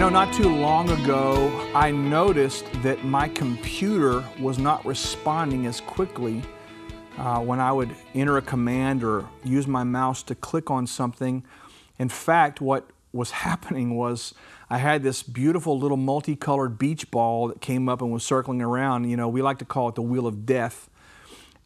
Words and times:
You 0.00 0.06
know, 0.06 0.24
not 0.24 0.32
too 0.32 0.48
long 0.48 0.88
ago, 0.88 1.70
I 1.74 1.90
noticed 1.90 2.64
that 2.82 3.04
my 3.04 3.28
computer 3.28 4.24
was 4.40 4.58
not 4.58 4.82
responding 4.86 5.66
as 5.66 5.82
quickly 5.82 6.42
uh, 7.18 7.40
when 7.40 7.60
I 7.60 7.70
would 7.70 7.94
enter 8.14 8.38
a 8.38 8.40
command 8.40 9.04
or 9.04 9.28
use 9.44 9.66
my 9.66 9.84
mouse 9.84 10.22
to 10.22 10.34
click 10.34 10.70
on 10.70 10.86
something. 10.86 11.44
In 11.98 12.08
fact, 12.08 12.62
what 12.62 12.88
was 13.12 13.30
happening 13.44 13.94
was 13.94 14.32
I 14.70 14.78
had 14.78 15.02
this 15.02 15.22
beautiful 15.22 15.78
little 15.78 15.98
multicolored 15.98 16.78
beach 16.78 17.10
ball 17.10 17.48
that 17.48 17.60
came 17.60 17.86
up 17.86 18.00
and 18.00 18.10
was 18.10 18.24
circling 18.24 18.62
around. 18.62 19.04
You 19.10 19.18
know, 19.18 19.28
we 19.28 19.42
like 19.42 19.58
to 19.58 19.66
call 19.66 19.90
it 19.90 19.96
the 19.96 20.02
wheel 20.02 20.26
of 20.26 20.46
death. 20.46 20.88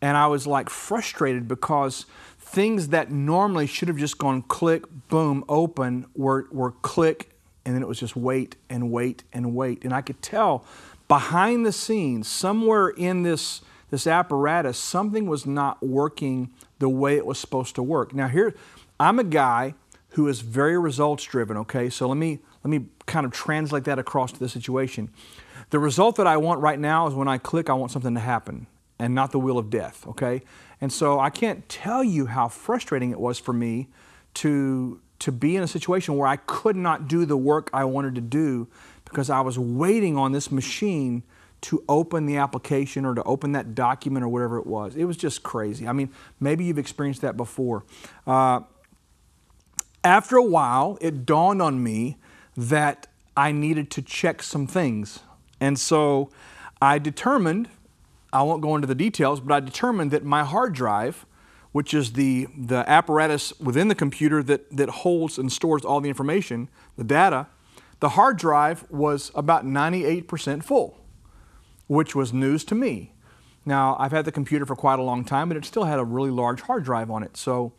And 0.02 0.16
I 0.16 0.26
was 0.26 0.44
like 0.44 0.70
frustrated 0.70 1.46
because 1.46 2.06
things 2.40 2.88
that 2.88 3.12
normally 3.12 3.68
should 3.68 3.86
have 3.86 3.96
just 3.96 4.18
gone 4.18 4.42
click, 4.42 4.82
boom, 5.06 5.44
open 5.48 6.06
were, 6.16 6.48
were 6.50 6.72
click, 6.72 7.30
and 7.64 7.74
then 7.74 7.82
it 7.82 7.88
was 7.88 8.00
just 8.00 8.16
wait 8.16 8.56
and 8.68 8.90
wait 8.90 9.24
and 9.32 9.54
wait. 9.54 9.84
And 9.84 9.92
I 9.92 10.02
could 10.02 10.20
tell 10.22 10.64
behind 11.08 11.64
the 11.66 11.72
scenes, 11.72 12.28
somewhere 12.28 12.88
in 12.88 13.22
this, 13.22 13.60
this 13.90 14.06
apparatus, 14.06 14.78
something 14.78 15.26
was 15.26 15.46
not 15.46 15.82
working 15.82 16.50
the 16.78 16.88
way 16.88 17.16
it 17.16 17.26
was 17.26 17.38
supposed 17.38 17.74
to 17.76 17.82
work. 17.82 18.14
Now, 18.14 18.28
here, 18.28 18.54
I'm 18.98 19.18
a 19.18 19.24
guy 19.24 19.74
who 20.10 20.28
is 20.28 20.40
very 20.40 20.78
results 20.78 21.24
driven, 21.24 21.56
okay? 21.56 21.90
So 21.90 22.06
let 22.08 22.16
me, 22.16 22.38
let 22.62 22.70
me 22.70 22.86
kind 23.06 23.26
of 23.26 23.32
translate 23.32 23.84
that 23.84 23.98
across 23.98 24.32
to 24.32 24.38
the 24.38 24.48
situation. 24.48 25.10
The 25.70 25.78
result 25.78 26.16
that 26.16 26.26
I 26.26 26.36
want 26.36 26.60
right 26.60 26.78
now 26.78 27.06
is 27.06 27.14
when 27.14 27.28
I 27.28 27.38
click, 27.38 27.68
I 27.68 27.74
want 27.74 27.90
something 27.90 28.14
to 28.14 28.20
happen 28.20 28.66
and 28.98 29.14
not 29.14 29.32
the 29.32 29.40
will 29.40 29.58
of 29.58 29.70
death, 29.70 30.06
okay? 30.06 30.42
And 30.80 30.92
so 30.92 31.18
I 31.18 31.30
can't 31.30 31.68
tell 31.68 32.04
you 32.04 32.26
how 32.26 32.48
frustrating 32.48 33.10
it 33.10 33.18
was 33.18 33.38
for 33.38 33.52
me 33.52 33.88
to, 34.34 35.00
to 35.24 35.32
be 35.32 35.56
in 35.56 35.62
a 35.62 35.66
situation 35.66 36.18
where 36.18 36.28
I 36.28 36.36
could 36.36 36.76
not 36.76 37.08
do 37.08 37.24
the 37.24 37.36
work 37.36 37.70
I 37.72 37.86
wanted 37.86 38.14
to 38.16 38.20
do 38.20 38.68
because 39.06 39.30
I 39.30 39.40
was 39.40 39.58
waiting 39.58 40.18
on 40.18 40.32
this 40.32 40.52
machine 40.52 41.22
to 41.62 41.82
open 41.88 42.26
the 42.26 42.36
application 42.36 43.06
or 43.06 43.14
to 43.14 43.22
open 43.22 43.52
that 43.52 43.74
document 43.74 44.22
or 44.22 44.28
whatever 44.28 44.58
it 44.58 44.66
was. 44.66 44.96
It 44.96 45.04
was 45.04 45.16
just 45.16 45.42
crazy. 45.42 45.88
I 45.88 45.92
mean, 45.94 46.10
maybe 46.40 46.66
you've 46.66 46.76
experienced 46.76 47.22
that 47.22 47.38
before. 47.38 47.84
Uh, 48.26 48.60
after 50.04 50.36
a 50.36 50.44
while, 50.44 50.98
it 51.00 51.24
dawned 51.24 51.62
on 51.62 51.82
me 51.82 52.18
that 52.54 53.06
I 53.34 53.50
needed 53.50 53.90
to 53.92 54.02
check 54.02 54.42
some 54.42 54.66
things. 54.66 55.20
And 55.58 55.78
so 55.78 56.28
I 56.82 56.98
determined, 56.98 57.70
I 58.30 58.42
won't 58.42 58.60
go 58.60 58.74
into 58.74 58.86
the 58.86 58.94
details, 58.94 59.40
but 59.40 59.54
I 59.54 59.60
determined 59.60 60.10
that 60.10 60.22
my 60.22 60.44
hard 60.44 60.74
drive, 60.74 61.24
which 61.74 61.92
is 61.92 62.12
the, 62.12 62.46
the 62.56 62.88
apparatus 62.88 63.52
within 63.58 63.88
the 63.88 63.96
computer 63.96 64.44
that, 64.44 64.70
that 64.70 64.88
holds 64.88 65.38
and 65.38 65.50
stores 65.50 65.84
all 65.84 66.00
the 66.00 66.08
information, 66.08 66.68
the 66.96 67.02
data, 67.02 67.48
the 67.98 68.10
hard 68.10 68.36
drive 68.36 68.88
was 68.92 69.32
about 69.34 69.66
98% 69.66 70.62
full, 70.62 71.04
which 71.88 72.14
was 72.14 72.32
news 72.32 72.62
to 72.62 72.76
me. 72.76 73.12
Now, 73.66 73.96
I've 73.98 74.12
had 74.12 74.24
the 74.24 74.30
computer 74.30 74.64
for 74.64 74.76
quite 74.76 75.00
a 75.00 75.02
long 75.02 75.24
time, 75.24 75.48
but 75.48 75.56
it 75.56 75.64
still 75.64 75.82
had 75.82 75.98
a 75.98 76.04
really 76.04 76.30
large 76.30 76.60
hard 76.60 76.84
drive 76.84 77.10
on 77.10 77.24
it. 77.24 77.36
So 77.36 77.72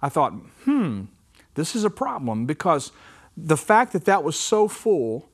I 0.00 0.08
thought, 0.08 0.30
hmm, 0.62 1.06
this 1.54 1.74
is 1.74 1.82
a 1.82 1.90
problem 1.90 2.46
because 2.46 2.92
the 3.36 3.56
fact 3.56 3.92
that 3.94 4.04
that 4.04 4.22
was 4.22 4.38
so 4.38 4.68
full, 4.68 5.28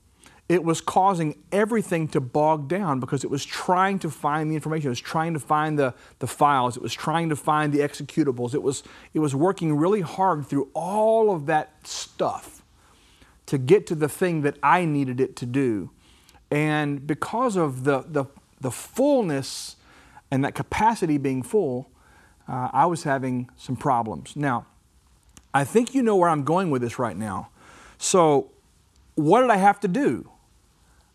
it 0.51 0.65
was 0.65 0.81
causing 0.81 1.37
everything 1.53 2.09
to 2.09 2.21
bog 2.21 2.67
down 2.67 2.99
because 2.99 3.23
it 3.23 3.31
was 3.31 3.45
trying 3.45 4.01
to 4.01 4.11
find 4.11 4.51
the 4.51 4.57
information. 4.57 4.89
It 4.89 4.91
was 4.91 5.01
trying 5.01 5.33
to 5.35 5.39
find 5.39 5.79
the, 5.79 5.95
the 6.19 6.27
files. 6.27 6.77
It 6.77 6.83
was 6.83 6.93
trying 6.93 7.29
to 7.29 7.37
find 7.37 7.73
the 7.73 7.79
executables. 7.79 8.53
It 8.53 8.61
was, 8.61 8.83
it 9.15 9.21
was 9.21 9.33
working 9.33 9.77
really 9.77 10.01
hard 10.01 10.45
through 10.45 10.69
all 10.75 11.33
of 11.33 11.47
that 11.47 11.87
stuff 11.87 12.65
to 13.47 13.59
get 13.59 13.87
to 13.87 13.95
the 13.95 14.09
thing 14.09 14.43
that 14.43 14.57
I 14.61 14.85
needed 14.87 15.21
it 15.21 15.37
to 15.37 15.47
do. 15.47 15.91
And 16.51 17.07
because 17.07 17.55
of 17.55 17.85
the, 17.85 18.05
the, 18.09 18.25
the 18.61 18.73
fullness 18.73 19.77
and 20.33 20.45
that 20.45 20.57
capacity 20.57 21.17
being 21.17 21.45
full, 21.45 21.93
uh, 22.49 22.71
I 22.73 22.87
was 22.87 23.05
having 23.05 23.49
some 23.57 23.77
problems. 23.77 24.35
Now, 24.35 24.67
I 25.55 25.63
think 25.63 25.95
you 25.95 26.03
know 26.03 26.17
where 26.17 26.29
I'm 26.29 26.43
going 26.43 26.73
with 26.73 26.83
this 26.83 26.99
right 26.99 27.17
now. 27.17 27.51
So, 27.99 28.51
what 29.15 29.43
did 29.43 29.51
I 29.51 29.57
have 29.57 29.79
to 29.81 29.89
do? 29.89 30.29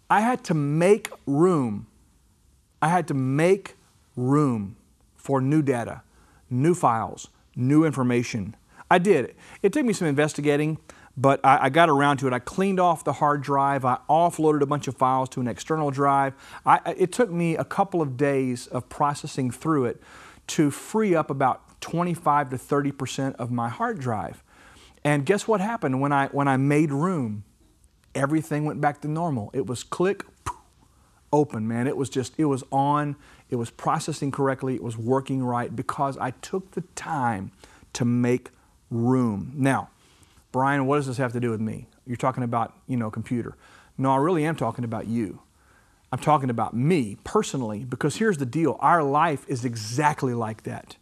I 0.10 0.22
had 0.22 0.44
to 0.46 0.54
make 0.54 1.10
room. 1.26 1.88
I 2.82 2.90
had 2.90 3.08
to 3.08 3.14
make 3.14 3.76
room 4.16 4.78
for 5.16 5.42
new 5.42 5.62
data, 5.62 6.04
new 6.50 6.76
files, 6.76 7.30
new 7.56 7.84
information. 7.84 8.56
I 8.90 9.00
did. 9.00 9.36
It 9.64 9.74
took 9.74 9.86
me 9.86 9.94
some 9.94 10.08
investigating, 10.08 10.78
but 11.18 11.40
I, 11.44 11.64
I, 11.64 11.70
got 11.70 11.90
around 11.90 12.18
to 12.18 12.28
it. 12.28 12.34
I 12.34 12.40
cleaned 12.40 12.80
off 12.80 13.04
the 13.04 13.14
hard 13.14 13.42
drive. 13.42 13.84
I 13.86 13.98
offloaded 14.10 14.62
a 14.62 14.66
bunch 14.68 14.88
of 14.88 14.96
files 14.96 15.30
to 15.30 15.42
an 15.42 15.48
external 15.48 15.90
drive. 15.90 16.34
I, 16.66 16.94
it 16.98 17.12
took 17.12 17.32
me 17.32 17.56
a 17.56 17.64
couple 17.64 18.02
of 18.02 18.18
days 18.18 18.68
of 18.68 18.88
processing 18.90 19.50
through 19.50 19.86
it 19.86 20.02
to 20.48 20.70
free 20.70 21.16
up 21.16 21.32
about 21.32 21.82
25 21.82 22.52
to 22.52 22.58
30 22.58 22.92
percent 22.92 23.36
of 23.38 23.52
my 23.52 23.70
hard 23.70 24.00
drive. 24.00 24.44
And 25.04 25.26
guess 25.26 25.48
what 25.48 25.62
happened 25.62 26.02
when 26.02 26.12
I 26.12 26.28
when 26.28 26.48
I 26.48 26.58
made 26.58 26.92
room? 26.92 27.44
Everything 28.16 28.66
went 28.66 28.81
back 28.81 29.02
to 29.02 29.08
normal. 29.08 29.52
It 29.53 29.68
was 29.68 29.84
click, 29.84 30.26
open, 31.31 31.68
man. 31.68 31.88
It 31.88 31.98
was 31.98 32.09
just 32.09 32.34
it 32.38 32.46
was 32.46 32.64
on. 32.72 33.16
It 33.50 33.58
was 33.58 33.70
processing 33.70 34.31
correctly. 34.31 34.76
It 34.76 34.84
was 34.84 34.98
working 34.98 35.44
right 35.44 35.76
because 35.76 36.18
I 36.18 36.31
took 36.31 36.72
the 36.72 36.81
time 36.96 37.52
to 37.94 38.06
make 38.06 38.50
room. 38.90 39.52
Now, 39.56 39.90
Brian, 40.52 40.88
what 40.88 40.98
does 40.98 41.08
this 41.08 41.18
have 41.18 41.34
to 41.34 41.40
do 41.40 41.52
with 41.52 41.62
me? 41.62 41.88
You're 42.08 42.18
talking 42.18 42.44
about, 42.44 42.74
you 42.88 42.98
know, 42.98 43.12
computer. 43.12 43.56
No, 43.98 44.12
I 44.12 44.18
really 44.18 44.46
am 44.46 44.56
talking 44.56 44.86
about 44.86 45.08
you. 45.08 45.42
I'm 46.12 46.20
talking 46.20 46.50
about 46.50 46.74
me 46.74 47.18
personally 47.24 47.84
because 47.84 48.16
here's 48.18 48.38
the 48.38 48.46
deal. 48.46 48.78
Our 48.80 49.04
life 49.04 49.46
is 49.48 49.66
exactly 49.66 50.34
like 50.34 50.64
that 50.64 50.96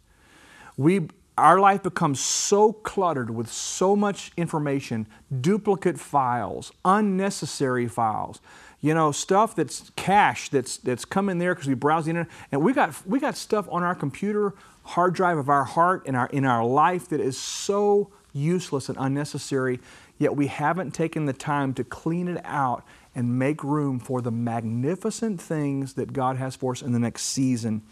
we 0.76 1.08
our 1.36 1.58
life 1.58 1.82
becomes 1.82 2.20
so 2.20 2.72
cluttered 2.72 3.30
with 3.30 3.50
so 3.50 3.96
much 3.96 4.30
information, 4.36 5.06
duplicate 5.40 5.98
files, 5.98 6.72
unnecessary 6.84 7.88
files, 7.88 8.40
you 8.80 8.94
know, 8.94 9.10
stuff 9.10 9.56
that's 9.56 9.90
cache 9.96 10.48
that's 10.50 10.76
that's 10.76 11.04
coming 11.04 11.38
there 11.38 11.54
because 11.54 11.68
we 11.68 11.74
browse 11.74 12.04
the 12.04 12.10
internet, 12.10 12.30
and 12.52 12.62
we 12.62 12.72
got 12.72 12.94
we 13.06 13.18
got 13.18 13.36
stuff 13.36 13.66
on 13.70 13.82
our 13.82 13.94
computer 13.94 14.54
hard 14.84 15.14
drive 15.14 15.38
of 15.38 15.48
our 15.48 15.64
heart 15.64 16.06
in 16.06 16.14
our 16.14 16.26
in 16.26 16.44
our 16.44 16.64
life 16.64 17.08
that 17.08 17.20
is 17.20 17.36
so 17.36 18.10
useless 18.32 18.88
and 18.88 18.98
unnecessary. 19.00 19.80
Yet 20.18 20.36
we 20.36 20.46
haven't 20.46 20.92
taken 20.92 21.26
the 21.26 21.32
time 21.32 21.74
to 21.74 21.82
clean 21.82 22.28
it 22.28 22.40
out 22.44 22.84
and 23.14 23.38
make 23.38 23.64
room 23.64 23.98
for 23.98 24.20
the 24.20 24.30
magnificent 24.30 25.40
things 25.40 25.94
that 25.94 26.12
God 26.12 26.36
has 26.36 26.54
for 26.54 26.72
us 26.72 26.82
in 26.82 26.92
the 26.92 26.98
next 27.00 27.22
season. 27.22 27.82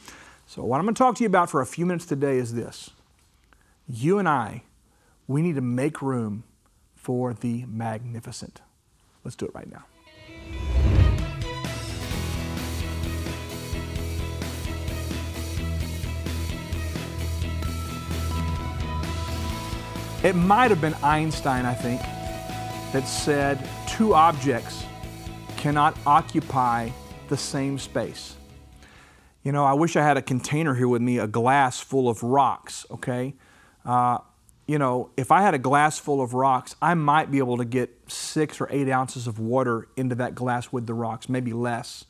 So, 0.47 0.62
what 0.64 0.78
I'm 0.78 0.84
going 0.84 0.94
to 0.94 0.98
talk 0.98 1.16
to 1.16 1.25
you 1.25 1.28
about 1.28 1.50
for 1.50 1.60
a 1.60 1.66
few 1.66 1.86
minutes 1.86 2.06
today 2.06 2.36
is 2.36 2.54
this. 2.54 2.91
You 3.94 4.19
and 4.19 4.26
I, 4.26 4.62
we 5.26 5.42
need 5.42 5.56
to 5.56 5.60
make 5.60 6.00
room 6.00 6.44
for 6.94 7.34
the 7.34 7.66
magnificent. 7.66 8.62
Let's 9.22 9.36
do 9.36 9.44
it 9.44 9.54
right 9.54 9.70
now. 9.70 9.84
It 20.26 20.36
might 20.36 20.70
have 20.70 20.81
been 20.81 20.94
Einstein, 21.02 21.66
I 21.66 21.75
think, 21.75 22.00
that 22.94 23.06
said 23.06 23.69
two 23.86 24.14
objects 24.14 24.86
cannot 25.58 25.98
occupy 26.06 26.88
the 27.28 27.36
same 27.36 27.78
space. 27.78 28.36
You 29.42 29.52
know, 29.52 29.66
I 29.66 29.75
wish 29.75 29.97
I 29.97 30.02
had 30.02 30.16
a 30.16 30.22
container 30.22 30.75
here 30.75 30.88
with 30.88 31.02
me, 31.02 31.19
a 31.19 31.26
glass 31.26 31.78
full 31.78 32.08
of 32.08 32.22
rocks, 32.22 32.86
okay? 32.91 33.34
Uh, 33.84 34.19
you 34.67 34.79
know, 34.79 35.11
if 35.17 35.31
I 35.31 35.43
had 35.43 35.55
a 35.55 35.58
glass 35.58 35.99
full 35.99 36.23
of 36.23 36.34
rocks, 36.34 36.76
I 36.81 36.94
might 36.94 37.31
be 37.31 37.38
able 37.38 37.56
to 37.56 37.64
get 37.64 37.90
six 38.06 38.61
or 38.61 38.69
eight 38.70 38.88
ounces 38.88 39.26
of 39.26 39.38
water 39.38 39.88
into 39.96 40.14
that 40.17 40.34
glass 40.34 40.73
with 40.73 40.87
the 40.87 40.94
rocks, 40.94 41.29
maybe 41.29 41.52
less. 41.52 42.05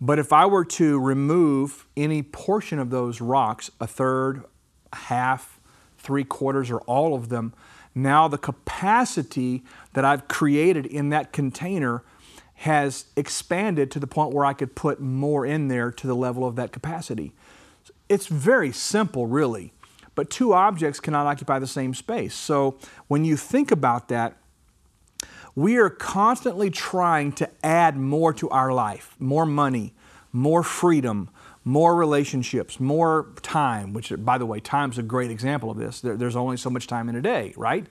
But 0.00 0.18
if 0.18 0.32
I 0.32 0.46
were 0.46 0.64
to 0.64 0.98
remove 0.98 1.86
any 1.96 2.22
portion 2.22 2.78
of 2.78 2.90
those 2.90 3.20
rocks, 3.20 3.70
a 3.80 3.86
third, 3.86 4.44
half, 4.92 5.60
three 5.98 6.24
quarters, 6.24 6.70
or 6.70 6.80
all 6.82 7.14
of 7.14 7.28
them, 7.28 7.52
now 7.94 8.26
the 8.26 8.38
capacity 8.38 9.62
that 9.92 10.04
I've 10.04 10.28
created 10.28 10.86
in 10.86 11.10
that 11.10 11.32
container 11.32 12.02
has 12.54 13.06
expanded 13.16 13.90
to 13.90 13.98
the 13.98 14.06
point 14.06 14.34
where 14.34 14.44
I 14.44 14.54
could 14.54 14.74
put 14.74 15.00
more 15.00 15.44
in 15.44 15.68
there 15.68 15.90
to 15.90 16.06
the 16.06 16.16
level 16.16 16.46
of 16.46 16.56
that 16.56 16.72
capacity. 16.72 17.32
It's 18.08 18.26
very 18.26 18.72
simple, 18.72 19.26
really, 19.26 19.72
but 20.14 20.30
two 20.30 20.52
objects 20.52 21.00
cannot 21.00 21.26
occupy 21.26 21.58
the 21.58 21.66
same 21.66 21.94
space. 21.94 22.34
So 22.34 22.78
when 23.08 23.24
you 23.24 23.36
think 23.36 23.70
about 23.70 24.08
that, 24.08 24.36
we 25.54 25.76
are 25.76 25.90
constantly 25.90 26.70
trying 26.70 27.32
to 27.32 27.48
add 27.64 27.96
more 27.96 28.32
to 28.34 28.48
our 28.50 28.72
life 28.72 29.16
more 29.18 29.46
money, 29.46 29.94
more 30.32 30.62
freedom, 30.62 31.28
more 31.64 31.94
relationships, 31.94 32.80
more 32.80 33.28
time, 33.42 33.92
which, 33.92 34.12
by 34.18 34.38
the 34.38 34.46
way, 34.46 34.60
time's 34.60 34.98
a 34.98 35.02
great 35.02 35.30
example 35.30 35.70
of 35.70 35.76
this. 35.76 36.00
there's 36.00 36.36
only 36.36 36.56
so 36.56 36.70
much 36.70 36.86
time 36.86 37.08
in 37.08 37.16
a 37.16 37.22
day, 37.22 37.52
right? 37.56 37.86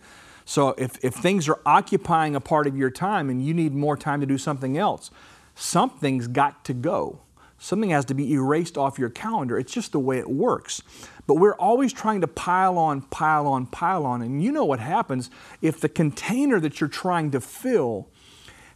So 0.45 0.69
if, 0.77 1.03
if 1.03 1.13
things 1.13 1.47
are 1.47 1.59
occupying 1.65 2.35
a 2.35 2.41
part 2.41 2.65
of 2.65 2.75
your 2.75 2.89
time 2.89 3.29
and 3.29 3.45
you 3.45 3.53
need 3.53 3.75
more 3.75 3.95
time 3.95 4.19
to 4.21 4.25
do 4.25 4.37
something 4.37 4.77
else, 4.77 5.11
something's 5.53 6.27
got 6.27 6.65
to 6.65 6.73
go. 6.73 7.21
Something 7.59 7.89
has 7.89 8.05
to 8.05 8.13
be 8.13 8.33
erased 8.33 8.77
off 8.77 8.97
your 8.97 9.09
calendar. 9.09 9.59
It's 9.59 9.73
just 9.73 9.91
the 9.91 9.99
way 9.99 10.17
it 10.17 10.29
works. 10.29 10.81
But 11.27 11.35
we're 11.35 11.55
always 11.55 11.93
trying 11.93 12.21
to 12.21 12.27
pile 12.27 12.77
on, 12.77 13.01
pile 13.01 13.45
on, 13.45 13.67
pile 13.67 14.05
on. 14.05 14.21
And 14.21 14.41
you 14.41 14.51
know 14.51 14.65
what 14.65 14.79
happens 14.79 15.29
if 15.61 15.79
the 15.79 15.89
container 15.89 16.59
that 16.61 16.79
you're 16.79 16.87
trying 16.87 17.31
to 17.31 17.41
fill 17.41 18.07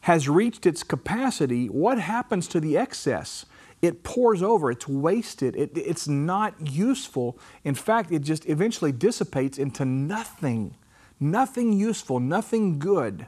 has 0.02 0.28
reached 0.28 0.66
its 0.66 0.84
capacity, 0.84 1.68
what 1.68 1.98
happens 1.98 2.46
to 2.50 2.60
the 2.60 2.78
excess? 2.78 3.46
It 3.82 4.04
pours 4.04 4.44
over, 4.44 4.70
it's 4.70 4.88
wasted, 4.88 5.56
it, 5.56 5.72
it's 5.76 6.08
not 6.08 6.54
useful. 6.60 7.40
In 7.64 7.74
fact, 7.74 8.12
it 8.12 8.20
just 8.20 8.46
eventually 8.48 8.92
dissipates 8.92 9.58
into 9.58 9.86
nothing. 9.86 10.76
Nothing 11.20 11.72
useful, 11.74 12.20
nothing 12.20 12.80
good. 12.80 13.28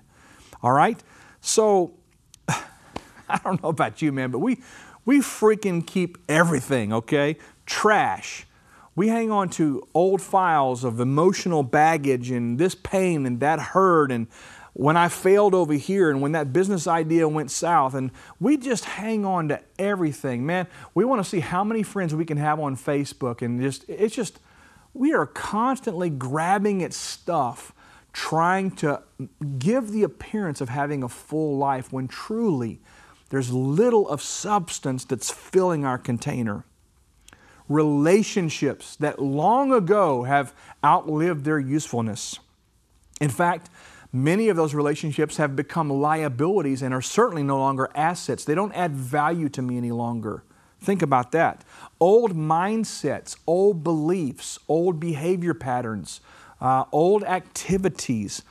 All 0.61 0.73
right? 0.73 1.01
So, 1.39 1.93
I 2.49 3.39
don't 3.43 3.61
know 3.63 3.69
about 3.69 4.01
you, 4.01 4.11
man, 4.11 4.31
but 4.31 4.39
we, 4.39 4.61
we 5.05 5.19
freaking 5.19 5.85
keep 5.85 6.17
everything, 6.27 6.91
okay? 6.91 7.37
Trash. 7.65 8.45
We 8.95 9.09
hang 9.09 9.29
on 9.29 9.49
to 9.51 9.87
old 9.93 10.21
files 10.21 10.83
of 10.83 10.99
emotional 10.99 11.63
baggage 11.63 12.31
and 12.31 12.57
this 12.57 12.75
pain 12.75 13.25
and 13.25 13.39
that 13.41 13.59
hurt 13.59 14.11
and 14.11 14.27
when 14.73 14.97
I 14.97 15.07
failed 15.07 15.53
over 15.53 15.73
here 15.73 16.09
and 16.09 16.21
when 16.21 16.33
that 16.33 16.51
business 16.51 16.85
idea 16.85 17.29
went 17.29 17.51
south. 17.51 17.93
And 17.93 18.11
we 18.39 18.57
just 18.57 18.85
hang 18.85 19.25
on 19.25 19.49
to 19.49 19.61
everything. 19.79 20.45
Man, 20.45 20.67
we 20.93 21.05
want 21.05 21.23
to 21.23 21.29
see 21.29 21.39
how 21.39 21.63
many 21.63 21.83
friends 21.83 22.15
we 22.15 22.25
can 22.25 22.37
have 22.37 22.59
on 22.59 22.75
Facebook. 22.75 23.41
And 23.41 23.61
just, 23.61 23.85
it's 23.87 24.15
just, 24.15 24.39
we 24.93 25.13
are 25.13 25.25
constantly 25.25 26.09
grabbing 26.09 26.83
at 26.83 26.93
stuff, 26.93 27.73
trying 28.11 28.71
to 28.71 29.01
give 29.59 29.91
the 29.91 30.03
appearance 30.03 30.61
of 30.61 30.69
having 30.69 31.03
a 31.03 31.09
full 31.09 31.57
life 31.57 31.91
when 31.91 32.07
truly 32.07 32.79
there's 33.29 33.51
little 33.51 34.07
of 34.09 34.21
substance 34.21 35.05
that's 35.05 35.29
filling 35.29 35.85
our 35.85 35.97
container. 35.97 36.65
Relationships 37.67 38.95
that 38.97 39.19
long 39.19 39.73
ago 39.73 40.23
have 40.23 40.53
outlived 40.83 41.45
their 41.45 41.59
usefulness. 41.59 42.39
In 43.19 43.29
fact, 43.29 43.69
Many 44.15 44.47
of 44.47 44.55
those 44.55 44.73
relationships 44.73 45.35
have 45.35 45.57
become 45.57 45.89
liabilities 45.89 46.81
and 46.81 46.93
are 46.93 47.01
certainly 47.01 47.43
no 47.43 47.57
longer 47.57 47.89
assets. 47.93 48.45
They 48.45 48.55
don't 48.55 48.71
add 48.71 48.95
value 48.95 49.49
to 49.49 49.61
me 49.61 49.75
any 49.75 49.91
longer. 49.91 50.45
Think 50.79 51.01
about 51.01 51.33
that. 51.33 51.65
Old 51.99 52.33
mindsets, 52.33 53.35
old 53.45 53.83
beliefs, 53.83 54.57
old 54.69 55.01
behavior 55.01 55.53
patterns, 55.53 56.21
uh, 56.61 56.85
old 56.93 57.25
activities, 57.25 58.41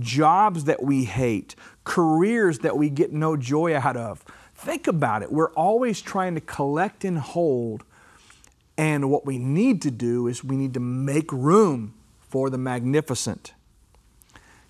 jobs 0.00 0.64
that 0.64 0.82
we 0.82 1.04
hate, 1.04 1.54
careers 1.84 2.60
that 2.60 2.76
we 2.76 2.90
get 2.90 3.12
no 3.12 3.36
joy 3.36 3.76
out 3.76 3.96
of. 3.96 4.24
Think 4.54 4.86
about 4.86 5.22
it. 5.22 5.32
We're 5.32 5.52
always 5.52 6.00
trying 6.00 6.34
to 6.34 6.40
collect 6.40 7.04
and 7.04 7.18
hold. 7.18 7.84
And 8.76 9.10
what 9.10 9.24
we 9.24 9.38
need 9.38 9.82
to 9.82 9.90
do 9.90 10.26
is 10.26 10.44
we 10.44 10.56
need 10.56 10.74
to 10.74 10.80
make 10.80 11.32
room 11.32 11.94
for 12.20 12.50
the 12.50 12.58
magnificent. 12.58 13.52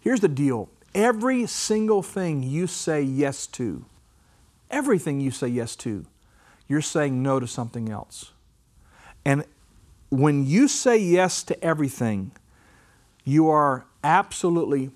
Here's 0.00 0.20
the 0.20 0.28
deal 0.28 0.68
every 0.94 1.46
single 1.46 2.02
thing 2.02 2.42
you 2.42 2.66
say 2.66 3.02
yes 3.02 3.46
to, 3.48 3.84
everything 4.70 5.20
you 5.20 5.30
say 5.30 5.48
yes 5.48 5.76
to, 5.76 6.06
you're 6.68 6.80
saying 6.80 7.22
no 7.22 7.40
to 7.40 7.46
something 7.46 7.88
else. 7.88 8.32
And 9.24 9.44
when 10.08 10.46
you 10.46 10.66
say 10.68 10.96
yes 10.98 11.42
to 11.44 11.64
everything, 11.64 12.32
you 13.24 13.48
are 13.48 13.86
absolutely 14.02 14.90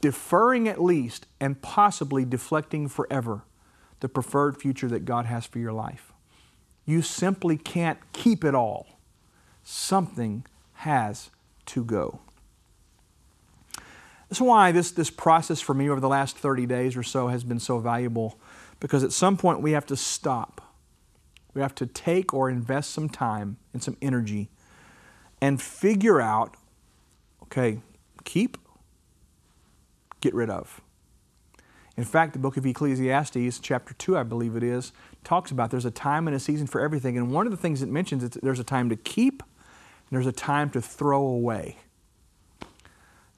deferring 0.00 0.68
at 0.68 0.80
least 0.80 1.26
and 1.40 1.60
possibly 1.60 2.24
deflecting 2.24 2.88
forever 2.88 3.42
the 4.00 4.08
preferred 4.08 4.56
future 4.56 4.88
that 4.88 5.04
God 5.04 5.26
has 5.26 5.46
for 5.46 5.58
your 5.58 5.72
life. 5.72 6.12
You 6.84 7.02
simply 7.02 7.56
can't 7.56 7.98
keep 8.12 8.44
it 8.44 8.54
all. 8.54 8.86
Something 9.64 10.46
has 10.74 11.30
to 11.66 11.84
go. 11.84 12.20
That's 14.28 14.40
why 14.40 14.72
this, 14.72 14.90
this 14.90 15.10
process 15.10 15.60
for 15.60 15.74
me 15.74 15.88
over 15.88 16.00
the 16.00 16.08
last 16.08 16.36
30 16.36 16.66
days 16.66 16.96
or 16.96 17.02
so 17.02 17.28
has 17.28 17.44
been 17.44 17.58
so 17.58 17.78
valuable 17.78 18.38
because 18.78 19.02
at 19.02 19.12
some 19.12 19.36
point 19.36 19.60
we 19.60 19.72
have 19.72 19.86
to 19.86 19.96
stop. 19.96 20.74
We 21.54 21.62
have 21.62 21.74
to 21.76 21.86
take 21.86 22.32
or 22.32 22.48
invest 22.48 22.90
some 22.90 23.08
time 23.08 23.56
and 23.72 23.82
some 23.82 23.96
energy 24.00 24.50
and 25.40 25.60
figure 25.60 26.20
out 26.20 26.56
okay, 27.44 27.80
keep, 28.24 28.58
get 30.20 30.34
rid 30.34 30.50
of. 30.50 30.80
In 31.96 32.04
fact, 32.04 32.32
the 32.32 32.38
book 32.38 32.56
of 32.56 32.64
Ecclesiastes, 32.64 33.58
chapter 33.58 33.92
2, 33.94 34.16
I 34.16 34.22
believe 34.22 34.54
it 34.54 34.62
is, 34.62 34.92
talks 35.24 35.50
about 35.50 35.72
there's 35.72 35.84
a 35.84 35.90
time 35.90 36.28
and 36.28 36.36
a 36.36 36.38
season 36.38 36.68
for 36.68 36.80
everything. 36.80 37.18
And 37.18 37.32
one 37.32 37.44
of 37.46 37.50
the 37.50 37.56
things 37.56 37.82
it 37.82 37.88
mentions 37.88 38.22
is 38.22 38.30
there's 38.30 38.60
a 38.60 38.64
time 38.64 38.88
to 38.90 38.96
keep 38.96 39.42
and 39.42 40.16
there's 40.16 40.26
a 40.26 40.32
time 40.32 40.70
to 40.70 40.80
throw 40.80 41.20
away. 41.20 41.76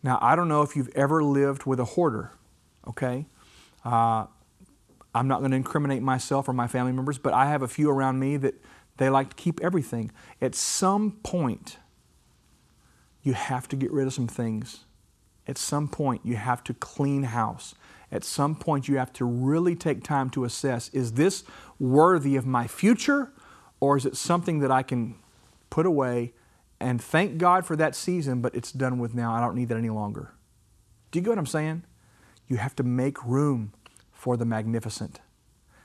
Now, 0.02 0.18
I 0.20 0.36
don't 0.36 0.48
know 0.48 0.62
if 0.62 0.76
you've 0.76 0.90
ever 0.94 1.24
lived 1.24 1.64
with 1.64 1.80
a 1.80 1.84
hoarder, 1.84 2.32
okay? 2.86 3.26
Uh, 3.84 4.26
I'm 5.14 5.26
not 5.26 5.40
going 5.40 5.50
to 5.50 5.56
incriminate 5.56 6.02
myself 6.02 6.48
or 6.48 6.52
my 6.52 6.66
family 6.66 6.92
members, 6.92 7.18
but 7.18 7.32
I 7.32 7.46
have 7.46 7.62
a 7.62 7.68
few 7.68 7.90
around 7.90 8.18
me 8.18 8.36
that 8.36 8.54
they 8.98 9.08
like 9.08 9.30
to 9.30 9.36
keep 9.36 9.60
everything. 9.62 10.10
At 10.40 10.54
some 10.54 11.12
point, 11.22 11.78
you 13.22 13.32
have 13.32 13.68
to 13.68 13.76
get 13.76 13.90
rid 13.90 14.06
of 14.06 14.12
some 14.12 14.28
things. 14.28 14.84
At 15.50 15.58
some 15.58 15.88
point, 15.88 16.20
you 16.24 16.36
have 16.36 16.62
to 16.64 16.74
clean 16.74 17.24
house. 17.24 17.74
At 18.12 18.22
some 18.22 18.54
point, 18.54 18.86
you 18.86 18.98
have 18.98 19.12
to 19.14 19.24
really 19.24 19.74
take 19.74 20.04
time 20.04 20.30
to 20.30 20.44
assess 20.44 20.88
is 20.90 21.14
this 21.14 21.42
worthy 21.80 22.36
of 22.36 22.46
my 22.46 22.68
future, 22.68 23.32
or 23.80 23.96
is 23.96 24.06
it 24.06 24.16
something 24.16 24.60
that 24.60 24.70
I 24.70 24.84
can 24.84 25.16
put 25.68 25.86
away 25.86 26.34
and 26.78 27.02
thank 27.02 27.36
God 27.36 27.66
for 27.66 27.76
that 27.76 27.94
season, 27.94 28.40
but 28.40 28.54
it's 28.54 28.72
done 28.72 28.98
with 28.98 29.12
now. 29.12 29.34
I 29.34 29.40
don't 29.40 29.54
need 29.54 29.68
that 29.68 29.76
any 29.76 29.90
longer. 29.90 30.32
Do 31.10 31.18
you 31.18 31.22
get 31.22 31.30
what 31.30 31.38
I'm 31.38 31.46
saying? 31.46 31.82
You 32.46 32.56
have 32.56 32.74
to 32.76 32.82
make 32.82 33.22
room 33.24 33.72
for 34.12 34.36
the 34.36 34.46
magnificent. 34.46 35.20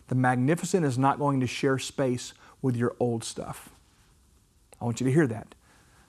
The 0.07 0.15
magnificent 0.15 0.85
is 0.85 0.97
not 0.97 1.19
going 1.19 1.39
to 1.41 1.47
share 1.47 1.79
space 1.79 2.33
with 2.61 2.75
your 2.75 2.95
old 2.99 3.23
stuff. 3.23 3.71
I 4.79 4.85
want 4.85 5.01
you 5.01 5.05
to 5.05 5.11
hear 5.11 5.27
that. 5.27 5.55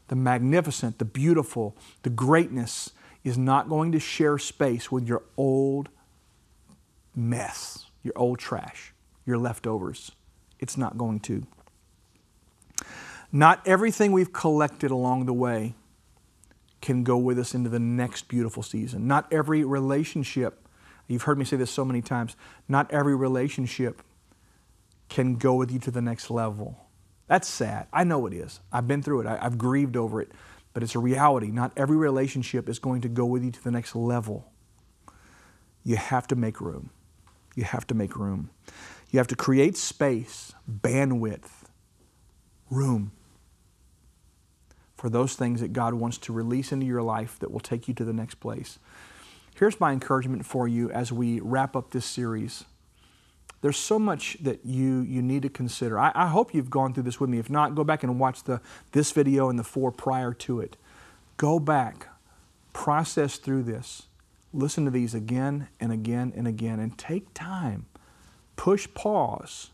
The 0.08 0.16
magnificent, 0.16 0.98
the 0.98 1.04
beautiful, 1.04 1.76
the 2.02 2.10
greatness 2.10 2.90
is 3.26 3.36
not 3.36 3.68
going 3.68 3.90
to 3.90 3.98
share 3.98 4.38
space 4.38 4.92
with 4.92 5.08
your 5.08 5.20
old 5.36 5.88
mess, 7.12 7.86
your 8.04 8.12
old 8.16 8.38
trash, 8.38 8.94
your 9.26 9.36
leftovers. 9.36 10.12
It's 10.60 10.76
not 10.76 10.96
going 10.96 11.18
to. 11.20 11.44
Not 13.32 13.66
everything 13.66 14.12
we've 14.12 14.32
collected 14.32 14.92
along 14.92 15.26
the 15.26 15.32
way 15.32 15.74
can 16.80 17.02
go 17.02 17.16
with 17.16 17.36
us 17.36 17.52
into 17.52 17.68
the 17.68 17.80
next 17.80 18.28
beautiful 18.28 18.62
season. 18.62 19.08
Not 19.08 19.26
every 19.32 19.64
relationship, 19.64 20.64
you've 21.08 21.22
heard 21.22 21.36
me 21.36 21.44
say 21.44 21.56
this 21.56 21.72
so 21.72 21.84
many 21.84 22.02
times, 22.02 22.36
not 22.68 22.88
every 22.92 23.16
relationship 23.16 24.04
can 25.08 25.34
go 25.34 25.56
with 25.56 25.72
you 25.72 25.80
to 25.80 25.90
the 25.90 26.00
next 26.00 26.30
level. 26.30 26.78
That's 27.26 27.48
sad. 27.48 27.88
I 27.92 28.04
know 28.04 28.24
it 28.26 28.32
is. 28.32 28.60
I've 28.72 28.86
been 28.86 29.02
through 29.02 29.22
it. 29.22 29.26
I, 29.26 29.38
have 29.38 29.58
grieved 29.58 29.96
over 29.96 30.20
it. 30.20 30.30
But 30.76 30.82
it's 30.82 30.94
a 30.94 30.98
reality. 30.98 31.50
Not 31.50 31.72
every 31.74 31.96
relationship 31.96 32.68
is 32.68 32.78
going 32.78 33.00
to 33.00 33.08
go 33.08 33.24
with 33.24 33.42
you 33.42 33.50
to 33.50 33.64
the 33.64 33.70
next 33.70 33.96
level. 33.96 34.52
You 35.82 35.96
have 35.96 36.26
to 36.26 36.36
make 36.36 36.60
room. 36.60 36.90
You 37.54 37.64
have 37.64 37.86
to 37.86 37.94
make 37.94 38.14
room. 38.14 38.50
You 39.10 39.18
have 39.18 39.26
to 39.28 39.36
create 39.36 39.78
space, 39.78 40.52
bandwidth, 40.70 41.48
room 42.68 43.12
for 44.98 45.08
those 45.08 45.34
things 45.34 45.62
that 45.62 45.72
God 45.72 45.94
wants 45.94 46.18
to 46.18 46.32
release 46.34 46.72
into 46.72 46.84
your 46.84 47.00
life 47.00 47.38
that 47.38 47.50
will 47.50 47.58
take 47.58 47.88
you 47.88 47.94
to 47.94 48.04
the 48.04 48.12
next 48.12 48.34
place. 48.34 48.78
Here's 49.54 49.80
my 49.80 49.92
encouragement 49.92 50.44
for 50.44 50.68
you 50.68 50.90
as 50.90 51.10
we 51.10 51.40
wrap 51.40 51.74
up 51.74 51.92
this 51.92 52.04
series. 52.04 52.64
There's 53.60 53.76
so 53.76 53.98
much 53.98 54.36
that 54.42 54.60
you, 54.64 55.00
you 55.02 55.22
need 55.22 55.42
to 55.42 55.48
consider. 55.48 55.98
I, 55.98 56.12
I 56.14 56.28
hope 56.28 56.54
you've 56.54 56.70
gone 56.70 56.92
through 56.92 57.04
this 57.04 57.18
with 57.18 57.30
me. 57.30 57.38
If 57.38 57.50
not, 57.50 57.74
go 57.74 57.84
back 57.84 58.02
and 58.02 58.20
watch 58.20 58.44
the, 58.44 58.60
this 58.92 59.12
video 59.12 59.48
and 59.48 59.58
the 59.58 59.64
four 59.64 59.90
prior 59.90 60.32
to 60.34 60.60
it. 60.60 60.76
Go 61.36 61.58
back, 61.58 62.08
process 62.72 63.36
through 63.36 63.64
this, 63.64 64.04
listen 64.52 64.84
to 64.84 64.90
these 64.90 65.14
again 65.14 65.68
and 65.80 65.92
again 65.92 66.32
and 66.36 66.46
again, 66.46 66.78
and 66.80 66.96
take 66.96 67.32
time. 67.34 67.86
Push 68.56 68.88
pause, 68.94 69.70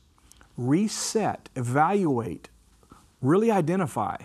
reset, 0.56 1.48
evaluate, 1.54 2.48
really 3.20 3.50
identify 3.50 4.16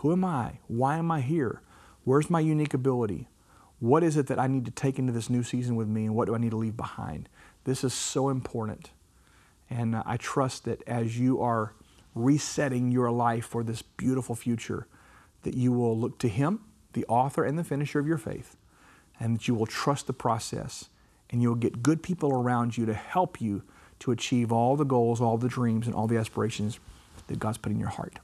who 0.00 0.12
am 0.12 0.24
I? 0.24 0.60
Why 0.66 0.96
am 0.96 1.10
I 1.10 1.20
here? 1.20 1.60
Where's 2.04 2.30
my 2.30 2.40
unique 2.40 2.72
ability? 2.72 3.28
What 3.80 4.02
is 4.02 4.16
it 4.16 4.28
that 4.28 4.38
I 4.38 4.46
need 4.46 4.64
to 4.64 4.70
take 4.70 4.98
into 4.98 5.12
this 5.12 5.28
new 5.28 5.42
season 5.42 5.76
with 5.76 5.88
me, 5.88 6.06
and 6.06 6.14
what 6.14 6.24
do 6.24 6.34
I 6.34 6.38
need 6.38 6.52
to 6.52 6.56
leave 6.56 6.76
behind? 6.76 7.28
This 7.64 7.84
is 7.84 7.94
so 7.94 8.28
important. 8.28 8.90
And 9.68 9.94
uh, 9.94 10.02
I 10.06 10.16
trust 10.16 10.64
that 10.64 10.82
as 10.86 11.18
you 11.18 11.40
are 11.40 11.74
resetting 12.14 12.90
your 12.90 13.10
life 13.10 13.46
for 13.46 13.62
this 13.62 13.82
beautiful 13.82 14.34
future, 14.34 14.86
that 15.42 15.54
you 15.54 15.72
will 15.72 15.96
look 15.98 16.18
to 16.18 16.28
Him, 16.28 16.60
the 16.92 17.06
author 17.06 17.44
and 17.44 17.58
the 17.58 17.64
finisher 17.64 17.98
of 17.98 18.06
your 18.06 18.18
faith, 18.18 18.56
and 19.18 19.36
that 19.36 19.48
you 19.48 19.54
will 19.54 19.66
trust 19.66 20.06
the 20.06 20.12
process 20.12 20.88
and 21.30 21.40
you'll 21.40 21.54
get 21.54 21.82
good 21.82 22.02
people 22.02 22.32
around 22.32 22.76
you 22.76 22.84
to 22.86 22.94
help 22.94 23.40
you 23.40 23.62
to 24.00 24.10
achieve 24.10 24.50
all 24.50 24.76
the 24.76 24.84
goals, 24.84 25.20
all 25.20 25.38
the 25.38 25.48
dreams, 25.48 25.86
and 25.86 25.94
all 25.94 26.06
the 26.06 26.16
aspirations 26.16 26.80
that 27.28 27.38
God's 27.38 27.58
put 27.58 27.70
in 27.70 27.78
your 27.78 27.90
heart. 27.90 28.18